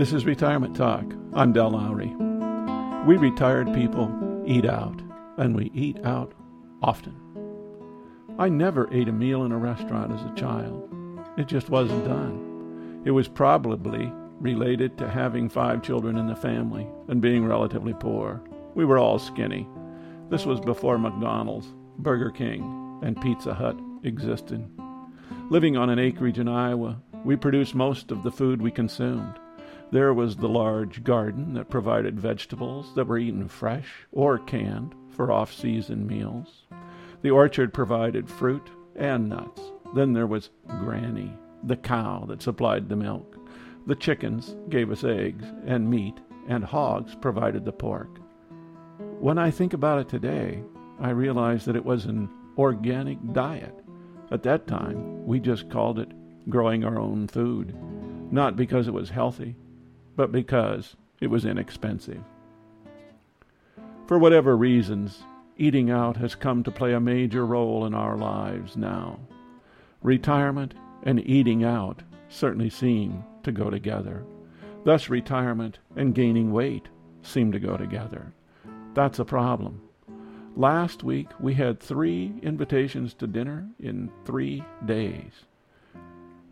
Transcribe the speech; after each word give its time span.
This 0.00 0.14
is 0.14 0.24
Retirement 0.24 0.74
Talk. 0.74 1.04
I'm 1.34 1.52
Del 1.52 1.72
Lowry. 1.72 2.06
We 3.06 3.18
retired 3.18 3.74
people 3.74 4.10
eat 4.46 4.64
out, 4.64 4.98
and 5.36 5.54
we 5.54 5.70
eat 5.74 5.98
out 6.04 6.32
often. 6.82 7.14
I 8.38 8.48
never 8.48 8.88
ate 8.94 9.08
a 9.08 9.12
meal 9.12 9.44
in 9.44 9.52
a 9.52 9.58
restaurant 9.58 10.10
as 10.10 10.22
a 10.22 10.34
child. 10.34 10.90
It 11.36 11.48
just 11.48 11.68
wasn't 11.68 12.06
done. 12.06 13.02
It 13.04 13.10
was 13.10 13.28
probably 13.28 14.10
related 14.40 14.96
to 14.96 15.06
having 15.06 15.50
five 15.50 15.82
children 15.82 16.16
in 16.16 16.28
the 16.28 16.34
family 16.34 16.86
and 17.08 17.20
being 17.20 17.44
relatively 17.44 17.92
poor. 17.92 18.40
We 18.74 18.86
were 18.86 18.98
all 18.98 19.18
skinny. 19.18 19.68
This 20.30 20.46
was 20.46 20.60
before 20.60 20.96
McDonald's, 20.96 21.74
Burger 21.98 22.30
King, 22.30 22.62
and 23.02 23.20
Pizza 23.20 23.52
Hut 23.52 23.78
existed. 24.02 24.66
Living 25.50 25.76
on 25.76 25.90
an 25.90 25.98
acreage 25.98 26.38
in 26.38 26.48
Iowa, 26.48 27.02
we 27.22 27.36
produced 27.36 27.74
most 27.74 28.10
of 28.10 28.22
the 28.22 28.32
food 28.32 28.62
we 28.62 28.70
consumed. 28.70 29.38
There 29.92 30.14
was 30.14 30.36
the 30.36 30.48
large 30.48 31.02
garden 31.02 31.54
that 31.54 31.68
provided 31.68 32.20
vegetables 32.20 32.94
that 32.94 33.08
were 33.08 33.18
eaten 33.18 33.48
fresh 33.48 34.06
or 34.12 34.38
canned 34.38 34.94
for 35.08 35.32
off 35.32 35.52
season 35.52 36.06
meals. 36.06 36.62
The 37.22 37.30
orchard 37.30 37.74
provided 37.74 38.28
fruit 38.28 38.70
and 38.94 39.28
nuts. 39.28 39.60
Then 39.94 40.12
there 40.12 40.28
was 40.28 40.50
Granny, 40.68 41.36
the 41.64 41.76
cow 41.76 42.24
that 42.28 42.40
supplied 42.40 42.88
the 42.88 42.94
milk. 42.94 43.36
The 43.86 43.96
chickens 43.96 44.54
gave 44.68 44.92
us 44.92 45.02
eggs 45.02 45.44
and 45.66 45.90
meat, 45.90 46.20
and 46.46 46.62
hogs 46.62 47.16
provided 47.16 47.64
the 47.64 47.72
pork. 47.72 48.20
When 49.18 49.38
I 49.38 49.50
think 49.50 49.72
about 49.72 49.98
it 49.98 50.08
today, 50.08 50.62
I 51.00 51.10
realize 51.10 51.64
that 51.64 51.76
it 51.76 51.84
was 51.84 52.04
an 52.04 52.28
organic 52.56 53.18
diet. 53.32 53.74
At 54.30 54.44
that 54.44 54.68
time, 54.68 55.26
we 55.26 55.40
just 55.40 55.68
called 55.68 55.98
it 55.98 56.12
growing 56.48 56.84
our 56.84 57.00
own 57.00 57.26
food, 57.26 57.74
not 58.30 58.54
because 58.54 58.86
it 58.86 58.94
was 58.94 59.10
healthy, 59.10 59.56
but 60.20 60.30
because 60.30 60.96
it 61.22 61.28
was 61.28 61.46
inexpensive. 61.46 62.22
For 64.06 64.18
whatever 64.18 64.54
reasons, 64.54 65.22
eating 65.56 65.90
out 65.90 66.18
has 66.18 66.34
come 66.34 66.62
to 66.64 66.70
play 66.70 66.92
a 66.92 67.00
major 67.00 67.46
role 67.46 67.86
in 67.86 67.94
our 67.94 68.18
lives 68.18 68.76
now. 68.76 69.18
Retirement 70.02 70.74
and 71.04 71.26
eating 71.26 71.64
out 71.64 72.02
certainly 72.28 72.68
seem 72.68 73.24
to 73.44 73.50
go 73.50 73.70
together. 73.70 74.22
Thus, 74.84 75.08
retirement 75.08 75.78
and 75.96 76.14
gaining 76.14 76.52
weight 76.52 76.90
seem 77.22 77.50
to 77.52 77.58
go 77.58 77.78
together. 77.78 78.34
That's 78.92 79.20
a 79.20 79.24
problem. 79.24 79.80
Last 80.54 81.02
week, 81.02 81.28
we 81.40 81.54
had 81.54 81.80
three 81.80 82.34
invitations 82.42 83.14
to 83.14 83.26
dinner 83.26 83.66
in 83.78 84.10
three 84.26 84.62
days. 84.84 85.46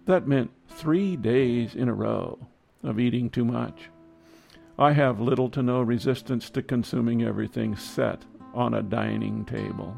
That 0.07 0.27
meant 0.27 0.53
three 0.69 1.17
days 1.17 1.75
in 1.75 1.91
a 1.91 1.95
row 1.95 2.39
of 2.83 3.01
eating 3.01 3.31
too 3.31 3.45
much. 3.45 3.91
I 4.79 4.93
have 4.93 5.21
little 5.21 5.51
to 5.51 5.63
no 5.63 5.83
resistance 5.83 6.51
to 6.51 6.63
consuming 6.63 7.23
everything 7.23 7.75
set 7.77 8.25
on 8.55 8.75
a 8.75 8.83
dining 8.83 9.45
table. 9.45 9.97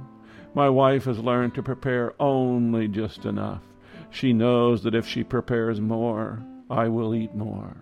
My 0.54 0.68
wife 0.68 1.04
has 1.04 1.18
learned 1.18 1.54
to 1.54 1.62
prepare 1.62 2.14
only 2.20 2.88
just 2.88 3.24
enough. 3.24 3.62
She 4.10 4.32
knows 4.32 4.82
that 4.82 4.94
if 4.94 5.06
she 5.06 5.22
prepares 5.22 5.80
more, 5.80 6.42
I 6.68 6.88
will 6.88 7.14
eat 7.14 7.34
more. 7.34 7.76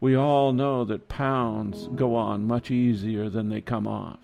We 0.00 0.14
all 0.14 0.52
know 0.52 0.84
that 0.84 1.08
pounds 1.08 1.88
go 1.94 2.14
on 2.14 2.46
much 2.46 2.70
easier 2.70 3.28
than 3.28 3.48
they 3.48 3.60
come 3.60 3.86
off. 3.86 4.20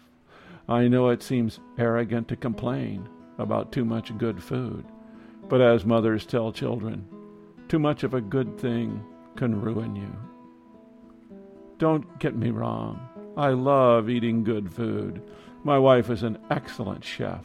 I 0.68 0.88
know 0.88 1.08
it 1.08 1.22
seems 1.22 1.60
arrogant 1.78 2.28
to 2.28 2.36
complain 2.36 3.08
about 3.38 3.72
too 3.72 3.84
much 3.84 4.16
good 4.16 4.42
food, 4.42 4.84
but 5.48 5.60
as 5.60 5.84
mothers 5.84 6.24
tell 6.24 6.52
children, 6.52 7.06
too 7.68 7.78
much 7.78 8.04
of 8.04 8.14
a 8.14 8.20
good 8.20 8.58
thing 8.58 9.04
can 9.36 9.60
ruin 9.60 9.96
you. 9.96 10.14
Don't 11.78 12.18
get 12.18 12.36
me 12.36 12.50
wrong. 12.50 13.08
I 13.36 13.50
love 13.50 14.08
eating 14.08 14.44
good 14.44 14.72
food. 14.72 15.22
My 15.64 15.78
wife 15.78 16.10
is 16.10 16.22
an 16.22 16.38
excellent 16.50 17.04
chef. 17.04 17.44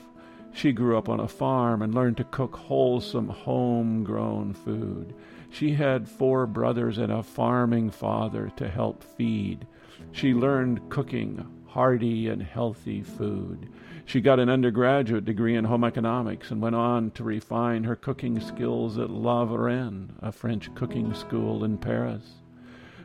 She 0.53 0.71
grew 0.71 0.97
up 0.97 1.07
on 1.07 1.19
a 1.19 1.27
farm 1.27 1.81
and 1.81 1.93
learned 1.93 2.17
to 2.17 2.23
cook 2.23 2.55
wholesome, 2.55 3.29
homegrown 3.29 4.53
food. 4.53 5.13
She 5.49 5.73
had 5.73 6.09
four 6.09 6.47
brothers 6.47 6.97
and 6.97 7.11
a 7.11 7.23
farming 7.23 7.91
father 7.91 8.51
to 8.57 8.67
help 8.67 9.03
feed. 9.03 9.67
She 10.11 10.33
learned 10.33 10.89
cooking 10.89 11.45
hearty 11.67 12.27
and 12.27 12.41
healthy 12.41 13.03
food. 13.03 13.69
She 14.07 14.21
got 14.21 14.39
an 14.39 14.47
undergraduate 14.47 15.25
degree 15.25 15.57
in 15.57 15.65
home 15.65 15.83
economics 15.83 16.49
and 16.49 16.61
went 16.61 16.77
on 16.77 17.11
to 17.11 17.25
refine 17.25 17.83
her 17.83 17.97
cooking 17.97 18.39
skills 18.39 18.97
at 18.97 19.09
La 19.09 19.45
Varenne, 19.45 20.11
a 20.21 20.31
French 20.31 20.73
cooking 20.75 21.13
school 21.13 21.61
in 21.65 21.77
Paris. 21.77 22.35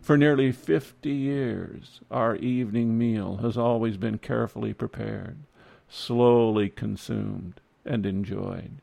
For 0.00 0.16
nearly 0.16 0.52
fifty 0.52 1.10
years, 1.10 2.02
our 2.08 2.36
evening 2.36 2.96
meal 2.96 3.38
has 3.38 3.58
always 3.58 3.96
been 3.96 4.18
carefully 4.18 4.72
prepared, 4.72 5.38
slowly 5.88 6.68
consumed, 6.68 7.54
and 7.84 8.06
enjoyed. 8.06 8.80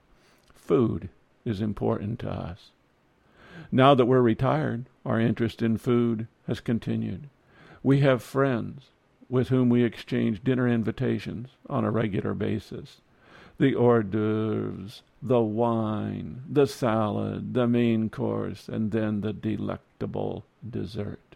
Food 0.53 1.07
is 1.46 1.62
important 1.62 2.19
to 2.19 2.30
us. 2.30 2.72
Now 3.72 3.96
that 3.96 4.07
we're 4.07 4.19
retired, 4.19 4.88
our 5.06 5.22
interest 5.22 5.62
in 5.62 5.78
food 5.78 6.28
has 6.47 6.59
continued. 6.59 7.30
We 7.81 8.01
have 8.01 8.22
friends 8.22 8.90
with 9.29 9.50
whom 9.50 9.69
we 9.69 9.84
exchange 9.84 10.44
dinner 10.44 10.67
invitations 10.67 11.50
on 11.69 11.85
a 11.85 11.91
regular 11.91 12.34
basis. 12.34 13.01
The 13.59 13.75
hors 13.75 14.03
d'oeuvres, 14.03 15.03
the 15.22 15.41
wine, 15.41 16.41
the 16.50 16.66
salad, 16.66 17.53
the 17.53 17.68
main 17.68 18.09
course, 18.09 18.68
and 18.68 18.91
then 18.91 19.22
the 19.22 19.34
delectable 19.34 20.45
dessert 20.68 21.35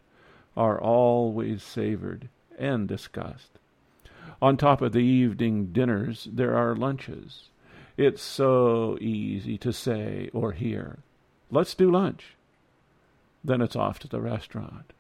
are 0.58 0.82
always 0.82 1.62
savored 1.62 2.30
and 2.58 2.88
discussed. 2.88 3.52
On 4.42 4.58
top 4.58 4.82
of 4.82 4.94
the 4.94 5.00
evening 5.00 5.68
dinners, 5.68 6.28
there 6.32 6.56
are 6.56 6.76
lunches. 6.76 7.50
It's 7.98 8.22
so 8.22 8.98
easy 9.00 9.58
to 9.60 9.72
say 9.72 10.30
or 10.34 10.54
hear, 10.54 11.00
let's 11.52 11.76
do 11.76 11.92
lunch. 11.92 12.36
Then 13.44 13.62
it's 13.62 13.76
off 13.76 14.00
to 14.00 14.08
the 14.08 14.22
restaurant 14.22 14.94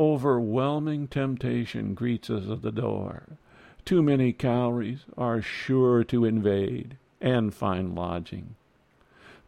overwhelming 0.00 1.06
temptation 1.06 1.92
greets 1.92 2.30
us 2.30 2.48
at 2.48 2.62
the 2.62 2.72
door. 2.72 3.24
Too 3.84 4.02
many 4.02 4.32
calories 4.32 5.00
are 5.18 5.42
sure 5.42 6.02
to 6.04 6.24
invade 6.24 6.96
and 7.20 7.52
find 7.52 7.94
lodging. 7.94 8.54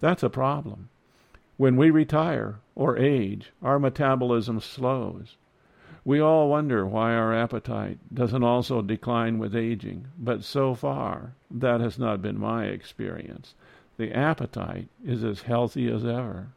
That's 0.00 0.22
a 0.22 0.28
problem. 0.28 0.90
When 1.56 1.76
we 1.76 1.90
retire 1.90 2.56
or 2.74 2.98
age, 2.98 3.52
our 3.62 3.78
metabolism 3.78 4.60
slows. 4.60 5.36
We 6.04 6.20
all 6.20 6.50
wonder 6.50 6.84
why 6.84 7.14
our 7.14 7.32
appetite 7.32 7.98
doesn't 8.12 8.42
also 8.42 8.82
decline 8.82 9.38
with 9.38 9.56
aging, 9.56 10.08
but 10.18 10.44
so 10.44 10.74
far 10.74 11.32
that 11.50 11.80
has 11.80 11.98
not 11.98 12.20
been 12.20 12.38
my 12.38 12.66
experience. 12.66 13.54
The 13.96 14.12
appetite 14.12 14.88
is 15.02 15.24
as 15.24 15.42
healthy 15.42 15.90
as 15.90 16.04
ever. 16.04 16.48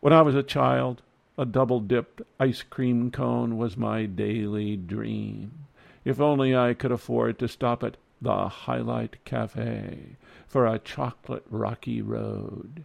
When 0.00 0.12
I 0.12 0.20
was 0.22 0.34
a 0.34 0.42
child, 0.42 1.00
a 1.36 1.44
double 1.44 1.80
dipped 1.80 2.22
ice 2.38 2.62
cream 2.62 3.10
cone 3.10 3.56
was 3.56 3.76
my 3.76 4.06
daily 4.06 4.76
dream. 4.76 5.66
If 6.04 6.20
only 6.20 6.56
I 6.56 6.74
could 6.74 6.92
afford 6.92 7.38
to 7.38 7.48
stop 7.48 7.82
at 7.82 7.96
the 8.22 8.48
Highlight 8.48 9.24
Cafe 9.24 10.16
for 10.46 10.66
a 10.66 10.78
chocolate 10.78 11.44
rocky 11.50 12.00
road. 12.00 12.84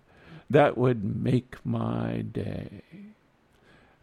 That 0.50 0.78
would 0.78 1.24
make 1.24 1.64
my 1.64 2.24
day. 2.32 2.82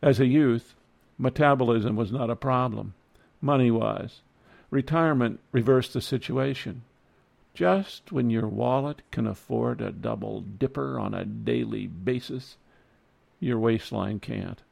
As 0.01 0.21
a 0.21 0.27
youth, 0.27 0.75
metabolism 1.19 1.97
was 1.97 2.13
not 2.13 2.31
a 2.31 2.37
problem. 2.37 2.95
Money 3.41 3.71
was. 3.71 4.21
Retirement 4.71 5.41
reversed 5.51 5.93
the 5.93 6.01
situation. 6.01 6.83
Just 7.55 8.13
when 8.13 8.31
your 8.31 8.47
wallet 8.47 9.03
can 9.11 9.27
afford 9.27 9.81
a 9.81 9.91
double 9.91 10.43
dipper 10.43 11.01
on 11.01 11.15
a 11.15 11.25
daily 11.25 11.87
basis, 11.87 12.57
your 13.41 13.59
waistline 13.59 14.21
can't. 14.21 14.63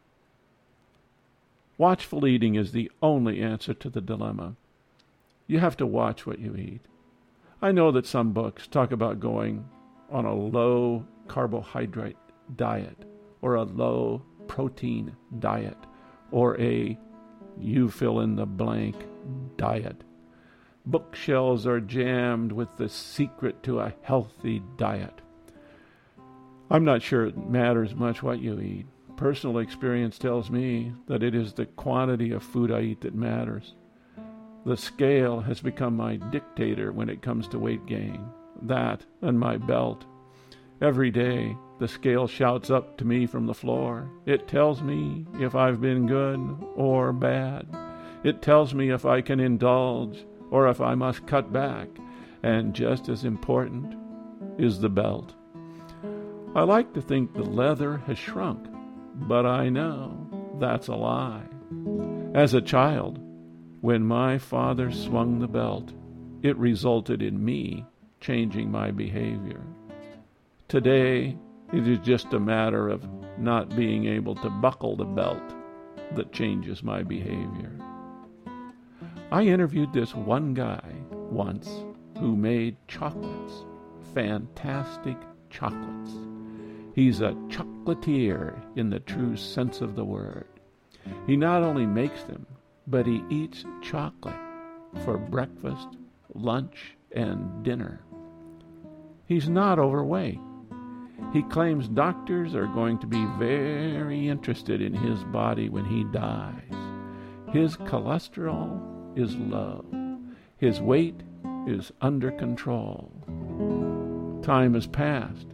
Watchful 1.76 2.26
eating 2.26 2.54
is 2.54 2.72
the 2.72 2.90
only 3.02 3.40
answer 3.40 3.74
to 3.74 3.90
the 3.90 4.00
dilemma. 4.00 4.54
You 5.46 5.58
have 5.58 5.76
to 5.78 5.86
watch 5.86 6.26
what 6.26 6.38
you 6.38 6.54
eat. 6.56 6.80
I 7.60 7.72
know 7.72 7.90
that 7.92 8.06
some 8.06 8.32
books 8.32 8.66
talk 8.66 8.92
about 8.92 9.20
going 9.20 9.68
on 10.10 10.24
a 10.24 10.34
low 10.34 11.04
carbohydrate 11.28 12.16
diet 12.56 13.04
or 13.42 13.56
a 13.56 13.64
low 13.64 14.22
protein 14.46 15.16
diet 15.38 15.78
or 16.30 16.60
a 16.60 16.98
you 17.58 17.90
fill 17.90 18.20
in 18.20 18.36
the 18.36 18.46
blank 18.46 18.96
diet. 19.56 20.02
Bookshelves 20.86 21.66
are 21.66 21.80
jammed 21.80 22.52
with 22.52 22.68
the 22.76 22.88
secret 22.88 23.62
to 23.62 23.80
a 23.80 23.94
healthy 24.02 24.62
diet. 24.76 25.20
I'm 26.70 26.84
not 26.84 27.02
sure 27.02 27.26
it 27.26 27.36
matters 27.36 27.94
much 27.94 28.22
what 28.22 28.40
you 28.40 28.58
eat. 28.58 28.86
Personal 29.16 29.58
experience 29.58 30.18
tells 30.18 30.50
me 30.50 30.92
that 31.06 31.22
it 31.22 31.34
is 31.34 31.52
the 31.52 31.66
quantity 31.66 32.32
of 32.32 32.42
food 32.42 32.72
I 32.72 32.80
eat 32.80 33.02
that 33.02 33.14
matters. 33.14 33.74
The 34.64 34.76
scale 34.76 35.40
has 35.40 35.60
become 35.60 35.94
my 35.94 36.16
dictator 36.16 36.90
when 36.90 37.10
it 37.10 37.20
comes 37.20 37.48
to 37.48 37.58
weight 37.58 37.84
gain. 37.84 38.26
That 38.62 39.04
and 39.20 39.38
my 39.38 39.58
belt. 39.58 40.06
Every 40.80 41.10
day, 41.10 41.54
the 41.78 41.86
scale 41.86 42.26
shouts 42.26 42.70
up 42.70 42.96
to 42.96 43.04
me 43.04 43.26
from 43.26 43.46
the 43.46 43.54
floor. 43.54 44.10
It 44.24 44.48
tells 44.48 44.82
me 44.82 45.26
if 45.38 45.54
I've 45.54 45.82
been 45.82 46.06
good 46.06 46.40
or 46.74 47.12
bad. 47.12 47.66
It 48.24 48.40
tells 48.40 48.72
me 48.72 48.90
if 48.90 49.04
I 49.04 49.20
can 49.20 49.38
indulge 49.38 50.24
or 50.50 50.68
if 50.68 50.80
I 50.80 50.94
must 50.94 51.26
cut 51.26 51.52
back. 51.52 51.88
And 52.42 52.74
just 52.74 53.10
as 53.10 53.24
important 53.24 53.94
is 54.58 54.80
the 54.80 54.88
belt. 54.88 55.34
I 56.56 56.62
like 56.62 56.92
to 56.94 57.02
think 57.02 57.34
the 57.34 57.42
leather 57.42 57.96
has 58.06 58.16
shrunk, 58.16 58.68
but 59.16 59.44
I 59.44 59.68
know 59.70 60.56
that's 60.60 60.86
a 60.86 60.94
lie. 60.94 61.42
As 62.32 62.54
a 62.54 62.62
child, 62.62 63.18
when 63.80 64.04
my 64.04 64.38
father 64.38 64.92
swung 64.92 65.40
the 65.40 65.48
belt, 65.48 65.92
it 66.42 66.56
resulted 66.56 67.22
in 67.22 67.44
me 67.44 67.84
changing 68.20 68.70
my 68.70 68.92
behavior. 68.92 69.62
Today, 70.68 71.36
it 71.72 71.88
is 71.88 71.98
just 71.98 72.32
a 72.32 72.38
matter 72.38 72.88
of 72.88 73.04
not 73.36 73.74
being 73.74 74.06
able 74.06 74.36
to 74.36 74.48
buckle 74.48 74.94
the 74.94 75.04
belt 75.04 75.42
that 76.12 76.32
changes 76.32 76.84
my 76.84 77.02
behavior. 77.02 77.72
I 79.32 79.42
interviewed 79.42 79.92
this 79.92 80.14
one 80.14 80.54
guy 80.54 80.84
once 81.10 81.68
who 82.20 82.36
made 82.36 82.76
chocolates, 82.86 83.64
fantastic 84.14 85.16
chocolates. 85.54 86.10
He's 86.94 87.20
a 87.20 87.32
chocolatier 87.48 88.60
in 88.76 88.90
the 88.90 89.00
true 89.00 89.36
sense 89.36 89.80
of 89.80 89.94
the 89.94 90.04
word. 90.04 90.46
He 91.26 91.36
not 91.36 91.62
only 91.62 91.86
makes 91.86 92.22
them, 92.24 92.46
but 92.86 93.06
he 93.06 93.22
eats 93.30 93.64
chocolate 93.82 94.34
for 95.04 95.16
breakfast, 95.16 95.88
lunch, 96.34 96.96
and 97.12 97.62
dinner. 97.62 98.00
He's 99.26 99.48
not 99.48 99.78
overweight. 99.78 100.40
He 101.32 101.42
claims 101.42 101.88
doctors 101.88 102.54
are 102.54 102.66
going 102.66 102.98
to 102.98 103.06
be 103.06 103.24
very 103.38 104.28
interested 104.28 104.82
in 104.82 104.92
his 104.92 105.22
body 105.24 105.68
when 105.68 105.84
he 105.84 106.04
dies. 106.04 106.62
His 107.52 107.76
cholesterol 107.76 109.16
is 109.16 109.36
low. 109.36 109.84
His 110.58 110.80
weight 110.80 111.20
is 111.66 111.92
under 112.00 112.30
control. 112.32 113.10
Time 114.44 114.74
has 114.74 114.86
passed. 114.86 115.46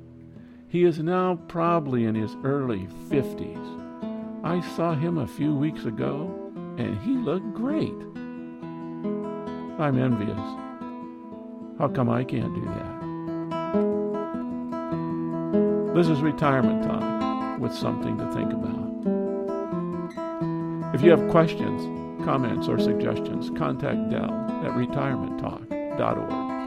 He 0.66 0.82
is 0.82 0.98
now 0.98 1.36
probably 1.46 2.06
in 2.06 2.16
his 2.16 2.36
early 2.42 2.88
50s. 3.08 4.42
I 4.42 4.60
saw 4.74 4.94
him 4.96 5.16
a 5.16 5.28
few 5.28 5.54
weeks 5.54 5.84
ago, 5.84 6.28
and 6.76 6.98
he 6.98 7.12
looked 7.12 7.54
great. 7.54 7.94
I'm 9.78 9.96
envious. 9.96 10.36
How 11.78 11.86
come 11.86 12.10
I 12.10 12.24
can't 12.24 12.52
do 12.52 12.64
that? 12.64 13.00
This 15.94 16.08
is 16.08 16.20
Retirement 16.20 16.82
Talk 16.82 17.60
with 17.60 17.72
something 17.72 18.18
to 18.18 18.26
think 18.32 18.52
about. 18.52 18.90
If 20.96 21.02
you 21.02 21.12
have 21.12 21.30
questions, 21.30 22.24
comments, 22.24 22.66
or 22.66 22.80
suggestions, 22.80 23.50
contact 23.56 24.10
Del 24.10 24.32
at 24.64 24.72
retirementtalk.org. 24.72 26.59